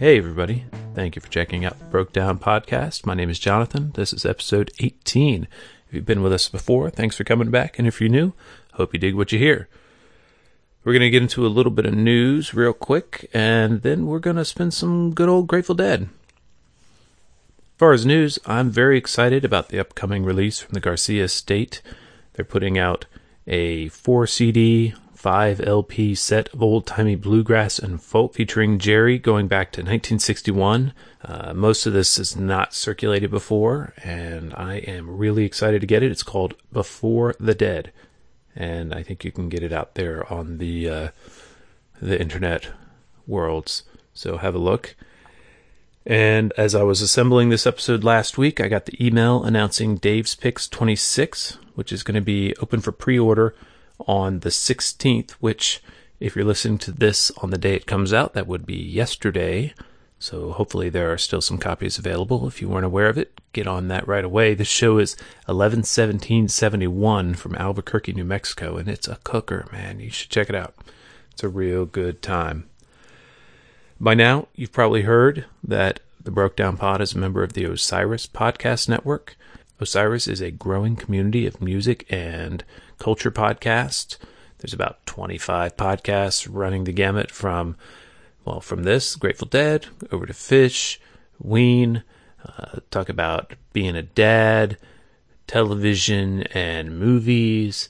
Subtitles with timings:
[0.00, 0.64] Hey, everybody.
[0.94, 3.04] Thank you for checking out the Broke Down Podcast.
[3.04, 3.92] My name is Jonathan.
[3.96, 5.46] This is episode 18.
[5.88, 7.78] If you've been with us before, thanks for coming back.
[7.78, 8.32] And if you're new,
[8.72, 9.68] hope you dig what you hear.
[10.84, 14.20] We're going to get into a little bit of news real quick, and then we're
[14.20, 16.04] going to spend some good old Grateful Dead.
[16.04, 16.08] As
[17.76, 21.82] far as news, I'm very excited about the upcoming release from the Garcia estate.
[22.32, 23.04] They're putting out
[23.46, 29.48] a 4 CD 5 LP set of old timey bluegrass and folk featuring Jerry going
[29.48, 30.94] back to 1961.
[31.22, 36.02] Uh, most of this is not circulated before, and I am really excited to get
[36.02, 36.10] it.
[36.10, 37.92] It's called Before the Dead,
[38.56, 41.08] and I think you can get it out there on the uh,
[42.00, 42.70] the internet
[43.26, 43.82] worlds.
[44.14, 44.96] So have a look.
[46.06, 50.34] And as I was assembling this episode last week, I got the email announcing Dave's
[50.34, 53.54] Picks 26, which is going to be open for pre order
[54.06, 55.82] on the 16th, which,
[56.18, 59.74] if you're listening to this on the day it comes out, that would be yesterday.
[60.18, 62.46] So hopefully there are still some copies available.
[62.46, 64.52] If you weren't aware of it, get on that right away.
[64.54, 69.98] This show is 111771 from Albuquerque, New Mexico, and it's a cooker, man.
[69.98, 70.74] You should check it out.
[71.32, 72.68] It's a real good time.
[73.98, 77.64] By now, you've probably heard that the Broke Down Pod is a member of the
[77.64, 79.36] Osiris Podcast Network.
[79.80, 82.62] Osiris is a growing community of music and
[83.00, 84.16] culture podcast.
[84.58, 87.74] There's about 25 podcasts running the gamut from,
[88.44, 90.98] well, from this, Grateful Dead, over to Phish,
[91.40, 92.04] Ween,
[92.46, 94.76] uh, talk about being a dad,
[95.46, 97.88] television and movies,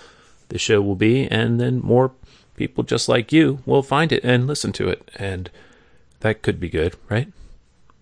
[0.48, 2.14] the show will be and then more
[2.56, 5.50] people just like you will find it and listen to it and
[6.22, 7.28] that could be good, right?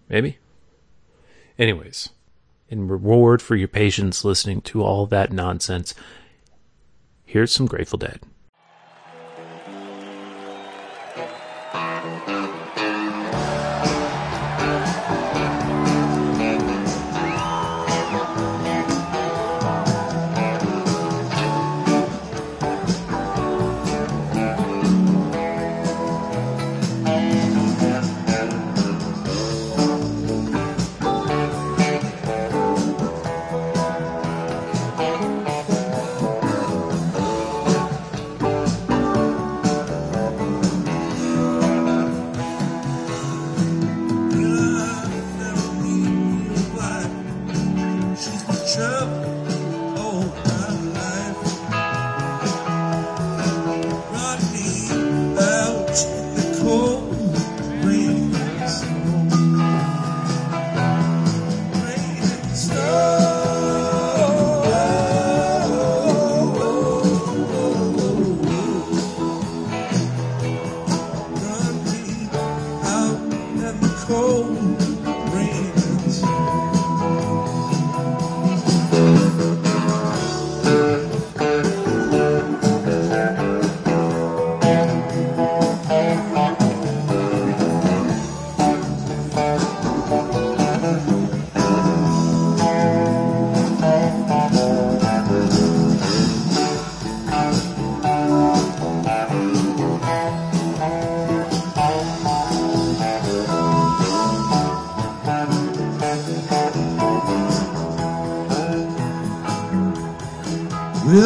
[0.09, 0.37] Maybe?
[1.57, 2.09] Anyways,
[2.69, 5.93] in reward for your patience listening to all that nonsense,
[7.23, 8.19] here's some Grateful Dead.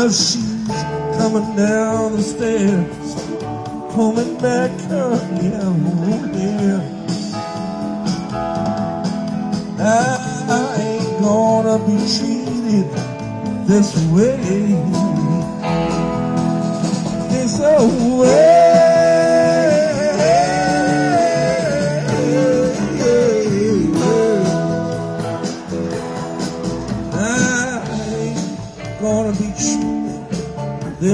[0.09, 0.83] as she's
[1.17, 3.13] coming down the stairs,
[3.93, 6.79] coming back up, yeah, oh dear.
[9.79, 10.17] I,
[10.49, 12.89] I ain't gonna be treated
[13.67, 14.37] this way,
[17.29, 18.68] this way.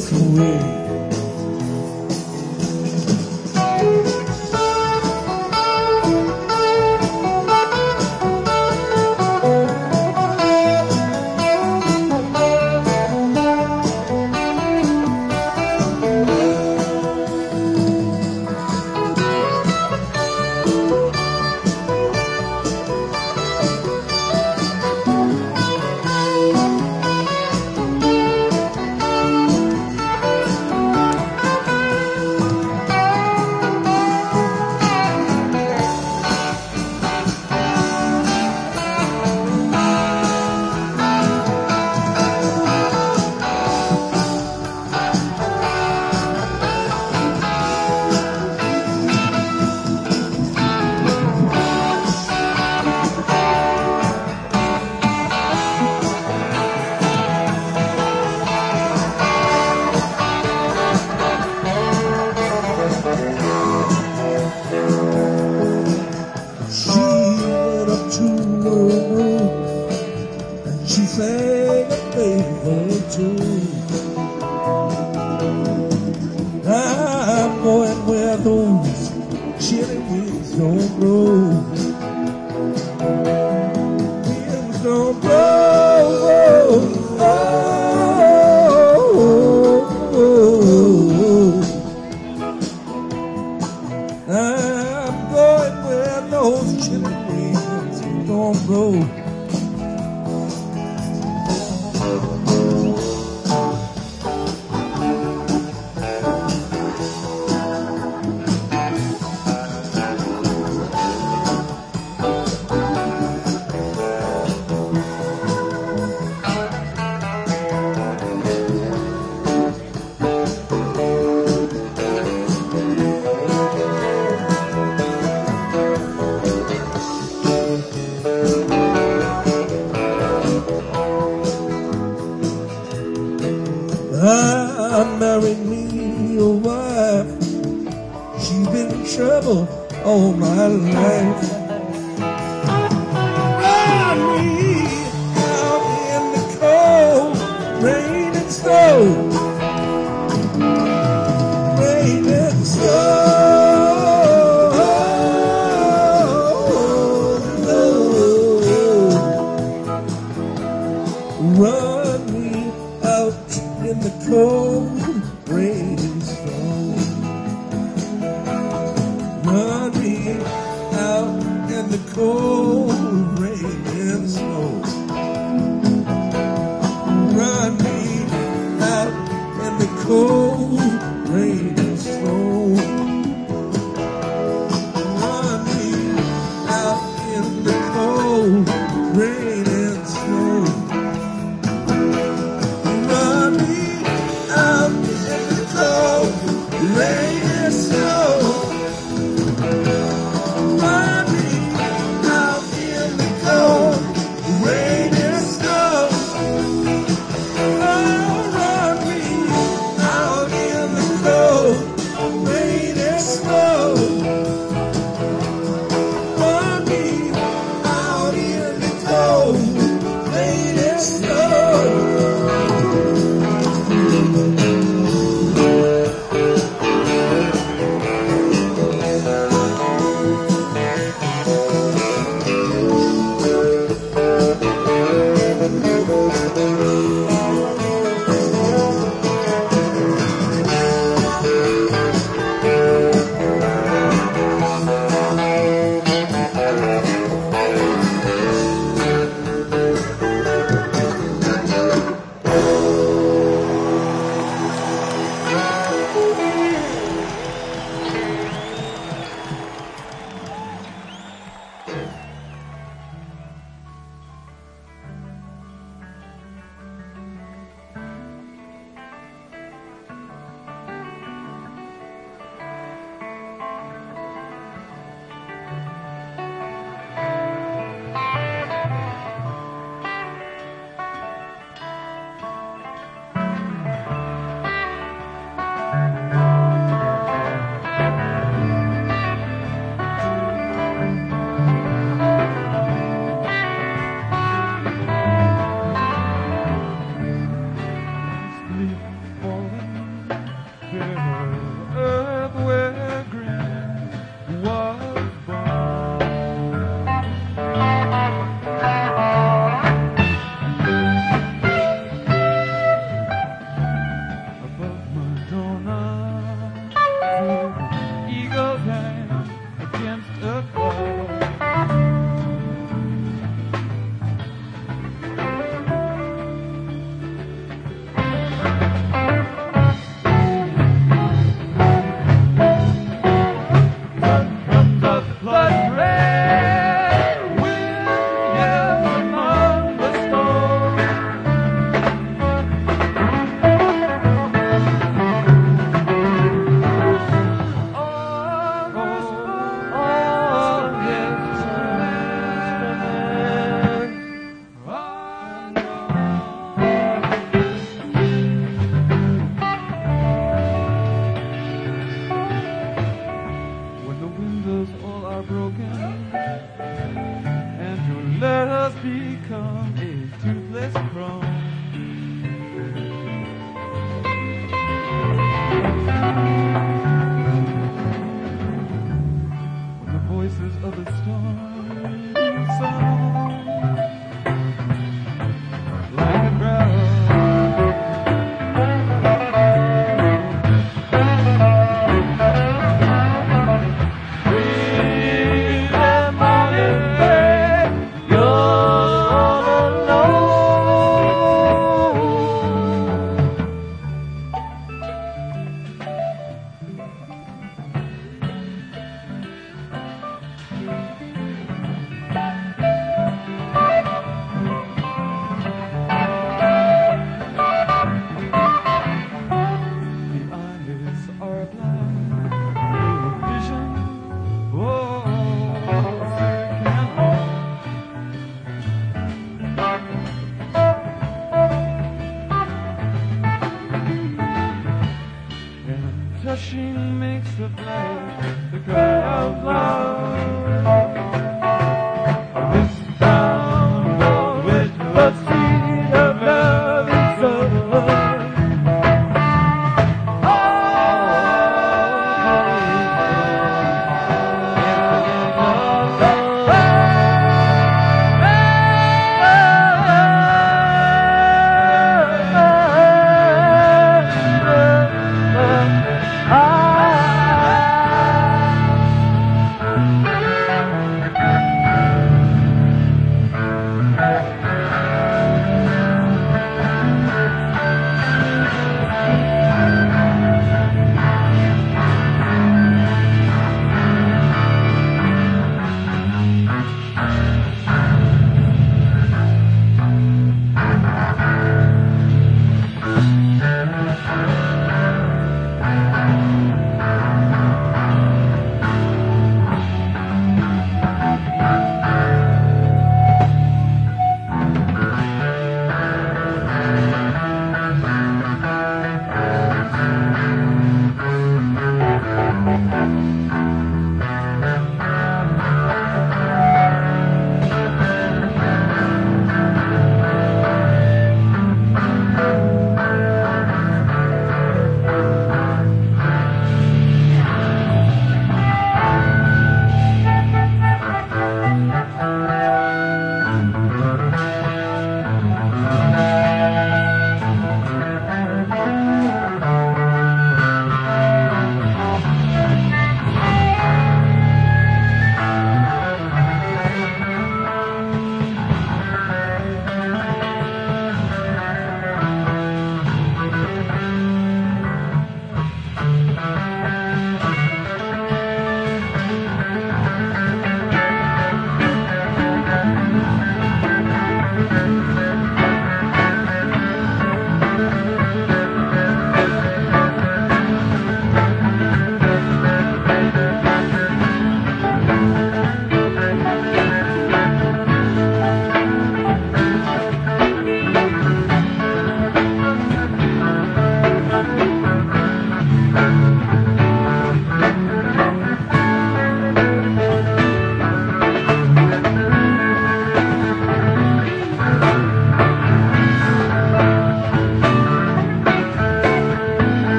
[0.00, 0.79] this way.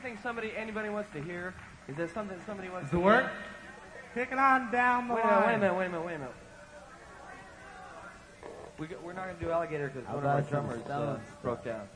[0.00, 1.54] thing somebody anybody wants to hear?
[1.88, 3.24] Is there something somebody wants Does to it work?
[3.24, 3.32] Kick
[4.14, 6.14] Pick it on down the Wait a minute, wait a minute, wait a minute, wait
[6.14, 6.34] a minute.
[8.78, 11.86] We we're not going to do alligator because one of our drummers uh, broke down.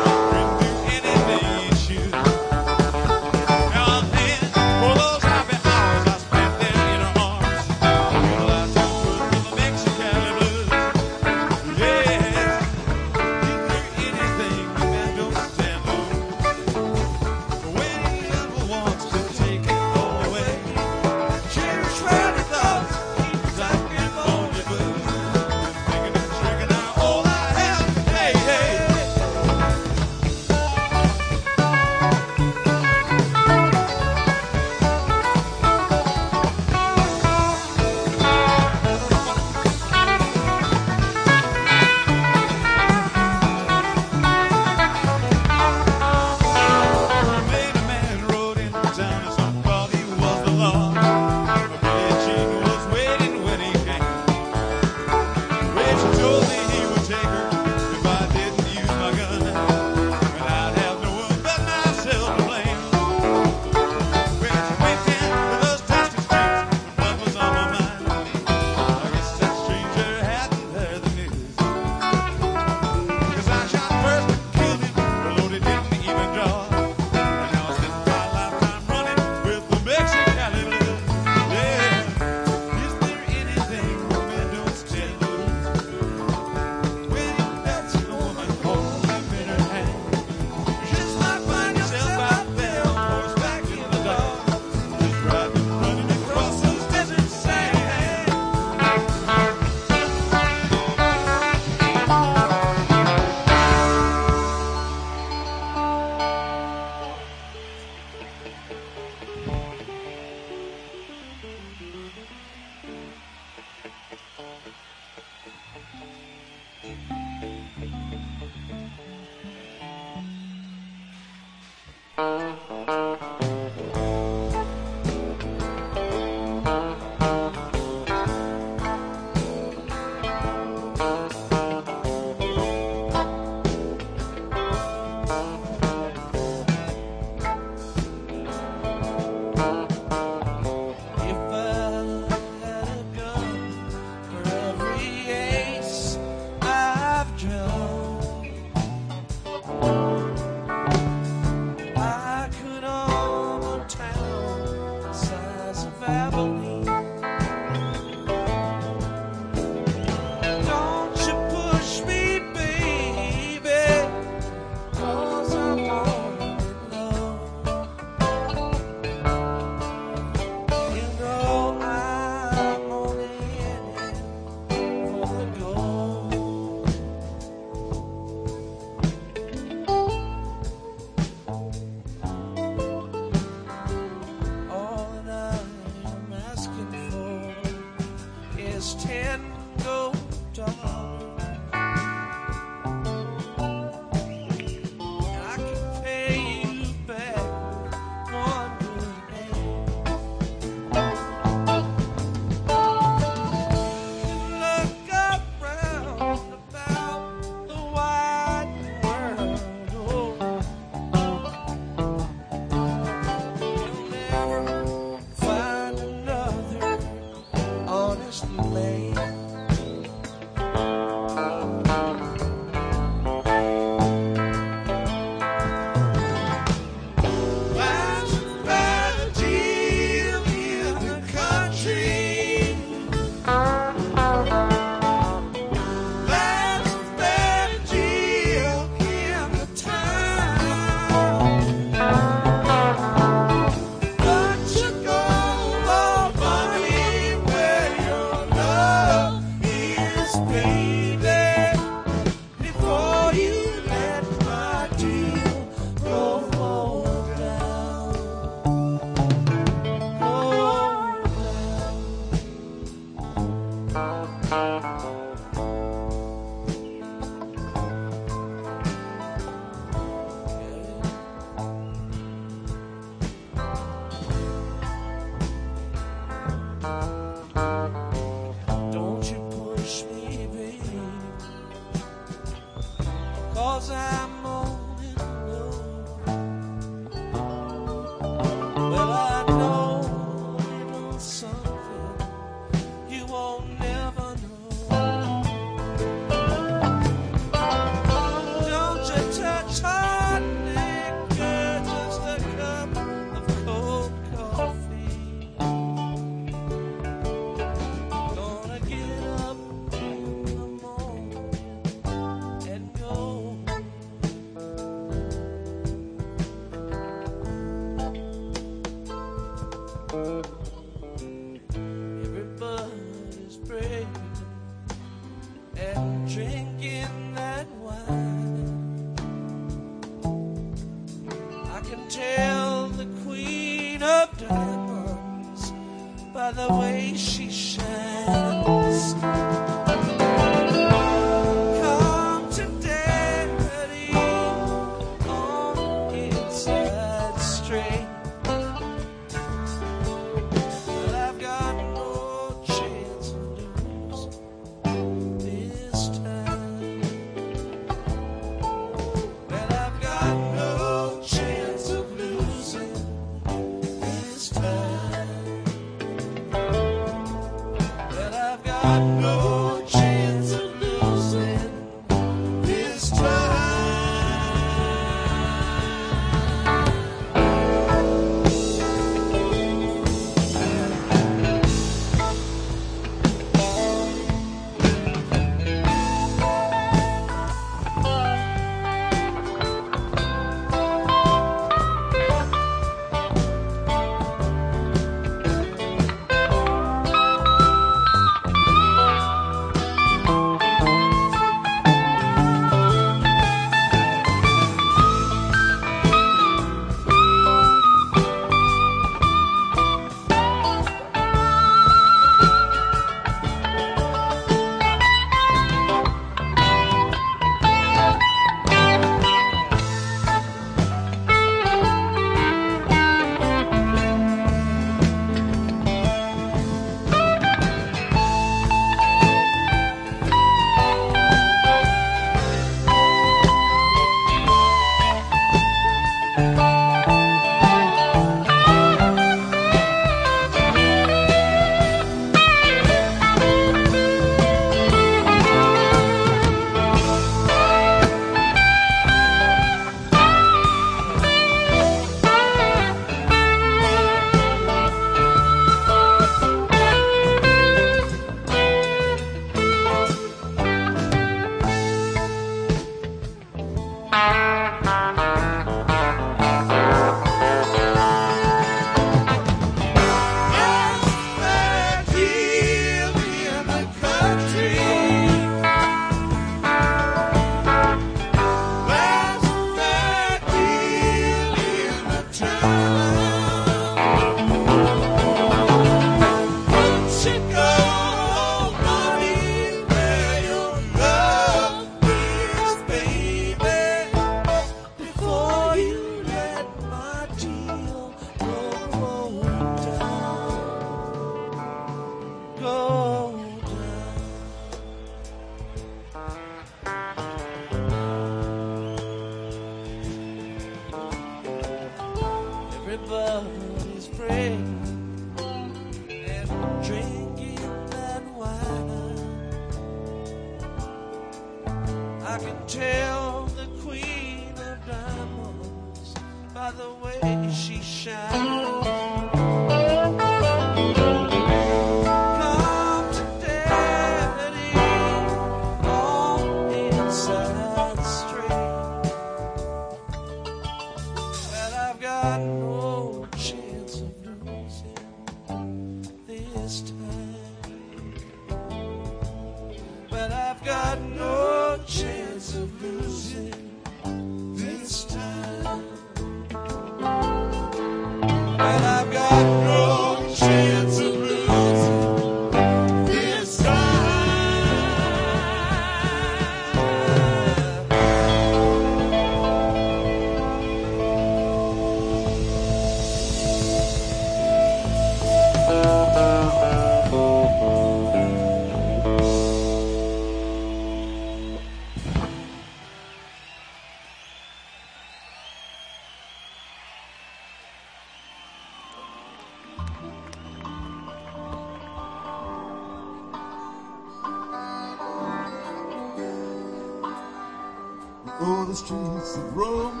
[598.74, 600.00] The streets of Rome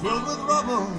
[0.00, 0.93] filled with rubble,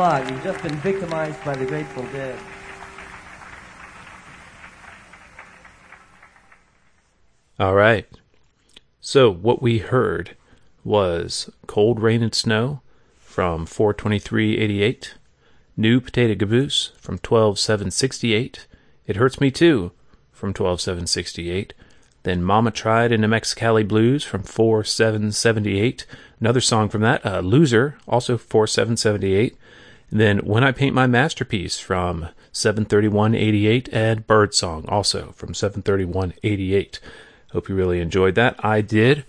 [0.00, 2.38] You've just been victimized by the Grateful Dead.
[7.58, 8.06] All right.
[9.02, 10.36] So what we heard
[10.84, 12.80] was Cold Rain and Snow
[13.18, 15.16] from 42388,
[15.76, 18.66] New Potato Caboose from 12768,
[19.06, 19.92] It Hurts Me Too
[20.32, 21.74] from 12768,
[22.22, 26.06] then Mama Tried in the Mexicali Blues from 4778,
[26.40, 29.58] another song from that, uh, Loser, also 4778,
[30.10, 37.00] then When I Paint My Masterpiece from 73188, and Birdsong also from 73188.
[37.52, 38.62] Hope you really enjoyed that.
[38.64, 39.24] I did.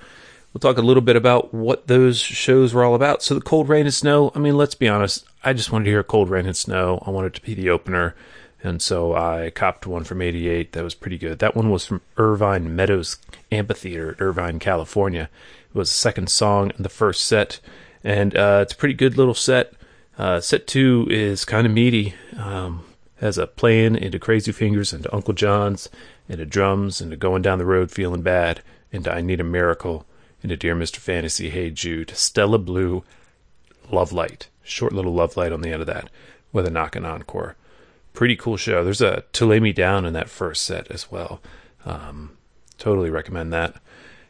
[0.54, 3.24] We'll talk a little bit about what those shows were all about.
[3.24, 5.92] So, the Cold Rain and Snow, I mean, let's be honest, I just wanted to
[5.92, 7.02] hear Cold Rain and Snow.
[7.06, 8.16] I wanted to be the opener.
[8.64, 11.40] And so I copped one from 88 that was pretty good.
[11.40, 13.18] That one was from Irvine Meadows
[13.52, 15.30] Amphitheater at Irvine, California.
[15.74, 17.60] It was the second song in the first set.
[18.04, 19.74] And uh, it's a pretty good little set.
[20.22, 22.14] Uh, set two is kind of meaty.
[22.38, 25.90] Um, has a playing into Crazy Fingers, into Uncle John's,
[26.30, 28.62] into drums, into Going Down the Road Feeling Bad,
[28.92, 30.06] into I Need a Miracle,
[30.44, 30.98] into Dear Mr.
[30.98, 33.04] Fantasy, Hey Jude, Stella Blue,
[33.90, 34.48] Love Light.
[34.62, 36.12] Short little Love Light on the end of that
[36.54, 37.56] with a knock and encore.
[38.14, 38.84] Pretty cool show.
[38.84, 41.42] There's a To Lay Me Down in that first set as well.
[41.84, 42.38] Um,
[42.78, 43.74] totally recommend that.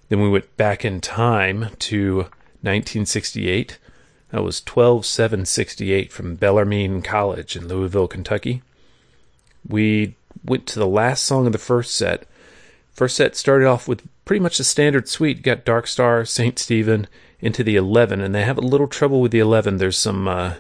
[0.08, 2.16] Then we went back in time to
[2.62, 3.78] 1968.
[4.32, 8.62] That was 12768 from Bellarmine College in Louisville, Kentucky.
[9.68, 12.26] We went to the last song of the first set.
[12.94, 15.38] First set started off with pretty much the standard suite.
[15.38, 16.58] You got Dark Star, St.
[16.58, 17.08] Stephen,
[17.42, 19.78] into the 11, and they have a little trouble with the 11.
[19.78, 20.56] There's some, uh,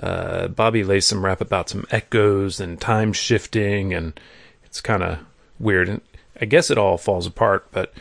[0.00, 4.18] uh, Bobby lays some rap about some echoes and time shifting, and
[4.64, 5.18] it's kind of
[5.58, 5.88] weird.
[5.88, 6.00] And
[6.40, 7.92] I guess it all falls apart, but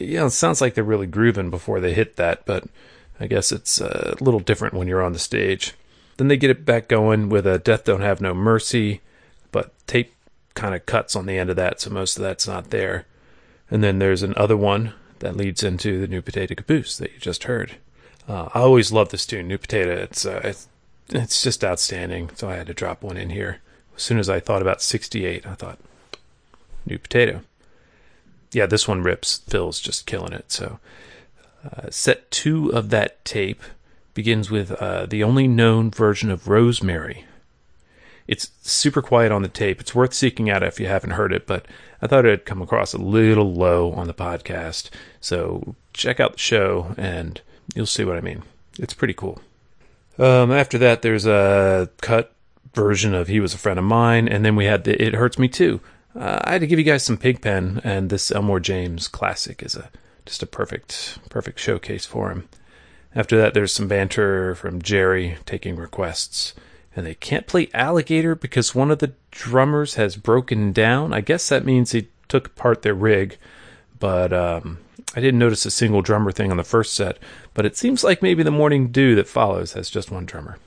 [0.00, 2.64] you know, it sounds like they're really grooving before they hit that, but
[3.20, 5.74] I guess it's a little different when you're on the stage.
[6.16, 9.00] Then they get it back going with a Death Don't Have No Mercy,
[9.50, 10.14] but tape
[10.54, 13.06] kind of cuts on the end of that, so most of that's not there.
[13.70, 17.44] And then there's another one that leads into the New Potato Caboose that you just
[17.44, 17.76] heard.
[18.28, 19.92] Uh, I always love this tune, New Potato.
[19.92, 20.68] It's, uh, it's
[21.14, 22.30] it's just outstanding.
[22.34, 23.60] So I had to drop one in here.
[23.96, 25.78] As soon as I thought about 68, I thought,
[26.86, 27.42] New Potato.
[28.52, 29.38] Yeah, this one rips.
[29.48, 30.50] Phil's just killing it.
[30.50, 30.78] So
[31.64, 33.62] uh, set two of that tape
[34.14, 37.24] begins with uh, the only known version of Rosemary.
[38.28, 39.80] It's super quiet on the tape.
[39.80, 41.66] It's worth seeking out if you haven't heard it, but
[42.00, 44.90] I thought it had come across a little low on the podcast.
[45.20, 47.40] So check out the show and
[47.74, 48.42] you'll see what I mean.
[48.78, 49.40] It's pretty cool.
[50.18, 52.34] Um, after that, there's a cut
[52.74, 55.38] version of "He Was a Friend of Mine," and then we had the "It Hurts
[55.38, 55.80] Me Too."
[56.14, 59.74] Uh, I had to give you guys some Pigpen, and this Elmore James classic is
[59.74, 59.90] a
[60.26, 62.48] just a perfect perfect showcase for him.
[63.14, 66.54] After that, there's some banter from Jerry taking requests,
[66.96, 71.12] and they can't play Alligator because one of the drummers has broken down.
[71.12, 73.36] I guess that means he took apart their rig,
[73.98, 74.78] but um,
[75.14, 77.18] I didn't notice a single drummer thing on the first set,
[77.52, 80.58] but it seems like maybe the Morning Dew that follows has just one drummer.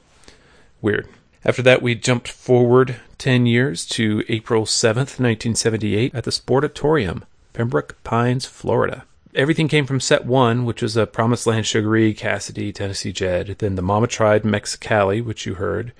[0.82, 1.08] Weird.
[1.43, 7.95] After that, we jumped forward 10 years to April 7th, 1978, at the Sportatorium, Pembroke
[8.03, 9.06] Pines, Florida.
[9.36, 13.75] Everything came from set one, which was a Promised Land Sugaree, Cassidy, Tennessee Jed, then
[13.75, 15.91] the Mama Tried Mexicali, which you heard,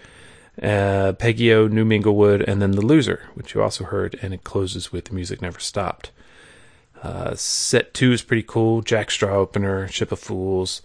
[0.64, 4.94] uh, Peggy-O, New Minglewood, and then The Loser, which you also heard, and it closes
[4.94, 6.12] with Music Never Stopped.
[7.04, 8.82] Uh, set two is pretty cool.
[8.82, 10.82] Jack Straw opener, Ship of Fools,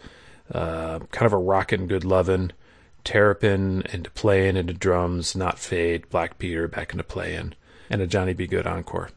[0.52, 2.52] uh, kind of a rockin' good lovin'.
[3.04, 6.10] Terrapin into playing into drums, not fade.
[6.10, 7.54] Black Peter back into playing,
[7.88, 8.48] and a Johnny B.
[8.48, 9.10] Goode encore.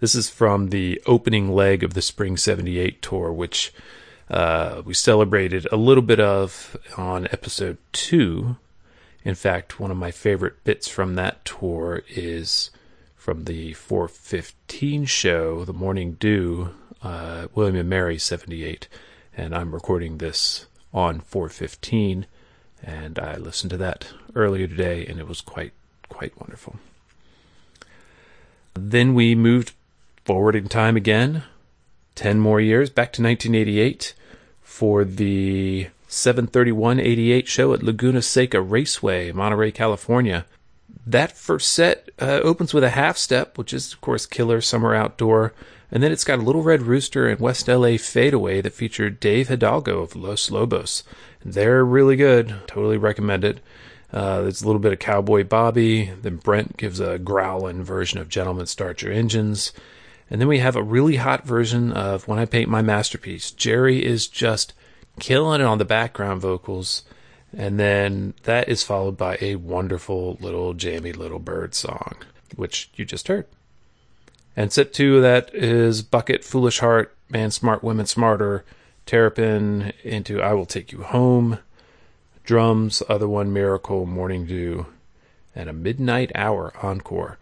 [0.00, 3.72] This is from the opening leg of the Spring '78 tour, which
[4.30, 8.56] uh, we celebrated a little bit of on episode two.
[9.24, 12.70] In fact, one of my favorite bits from that tour is
[13.16, 16.70] from the 415 show, The Morning Dew,
[17.02, 18.86] uh, William and Mary 78.
[19.36, 22.26] And I'm recording this on 415.
[22.82, 25.72] And I listened to that earlier today, and it was quite,
[26.08, 26.76] quite wonderful.
[28.74, 29.72] Then we moved
[30.28, 31.42] forward in time again,
[32.14, 34.14] 10 more years, back to 1988
[34.60, 40.44] for the 73188 show at Laguna Seca Raceway, Monterey, California
[41.08, 44.94] that first set uh, opens with a half step, which is, of course, Killer Summer
[44.94, 45.54] Outdoor.
[45.90, 49.48] And then it's got a Little Red Rooster and West LA Fadeaway that featured Dave
[49.48, 51.02] Hidalgo of Los Lobos.
[51.42, 52.54] They're really good.
[52.66, 53.60] Totally recommend it.
[54.12, 56.12] Uh, there's a little bit of Cowboy Bobby.
[56.20, 59.72] Then Brent gives a growling version of Gentlemen Start Your Engines.
[60.30, 63.50] And then we have a really hot version of When I Paint My Masterpiece.
[63.50, 64.74] Jerry is just
[65.18, 67.02] killing it on the background vocals.
[67.56, 72.16] And then that is followed by a wonderful little jammy little bird song,
[72.56, 73.46] which you just heard.
[74.54, 78.64] And set two of that is Bucket, Foolish Heart, Man Smart, Women Smarter,
[79.06, 81.60] Terrapin into I Will Take You Home,
[82.44, 84.86] Drums, Other One Miracle, Morning Dew,
[85.54, 87.38] and a Midnight Hour encore.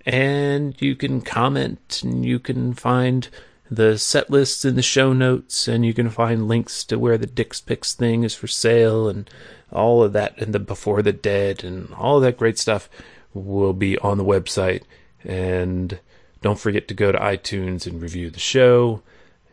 [0.06, 3.30] and you can comment and you can find
[3.70, 7.26] the set lists in the show notes and you can find links to where the
[7.26, 9.30] Dick's Picks thing is for sale and
[9.72, 12.90] all of that and the Before the Dead and all of that great stuff
[13.34, 14.84] will be on the website.
[15.24, 16.00] And
[16.42, 19.02] don't forget to go to iTunes and review the show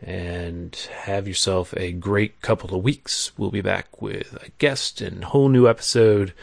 [0.01, 3.31] and have yourself a great couple of weeks.
[3.37, 6.33] We'll be back with a guest and whole new episode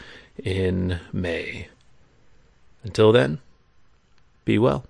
[0.43, 1.67] in May.
[2.83, 3.39] Until then,
[4.45, 4.85] be well.